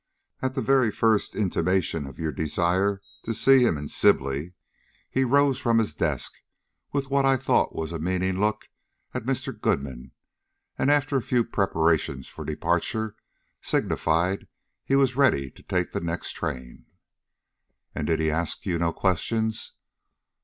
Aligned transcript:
At 0.41 0.55
the 0.55 0.63
very 0.63 0.91
first 0.91 1.35
intimation 1.35 2.07
of 2.07 2.17
your 2.17 2.31
desire 2.31 3.03
to 3.21 3.35
see 3.35 3.63
him 3.63 3.77
in 3.77 3.87
Sibley, 3.87 4.55
he 5.07 5.23
rose 5.23 5.59
from 5.59 5.77
his 5.77 5.93
desk, 5.93 6.33
with 6.91 7.11
what 7.11 7.23
I 7.23 7.37
thought 7.37 7.75
was 7.75 7.91
a 7.91 7.99
meaning 7.99 8.39
look 8.39 8.67
at 9.13 9.25
Mr. 9.27 9.53
Goodman, 9.53 10.11
and 10.75 10.89
after 10.89 11.17
a 11.17 11.21
few 11.21 11.43
preparations 11.43 12.27
for 12.27 12.43
departure, 12.43 13.15
signified 13.61 14.47
he 14.83 14.95
was 14.95 15.15
ready 15.15 15.51
to 15.51 15.61
take 15.61 15.91
the 15.91 16.01
next 16.01 16.31
train." 16.31 16.87
"And 17.93 18.07
did 18.07 18.19
he 18.19 18.31
ask 18.31 18.65
no 18.65 18.91
questions?" 18.91 19.73